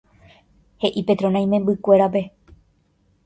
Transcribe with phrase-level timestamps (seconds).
[0.85, 2.23] He'i Petrona imembykuérape.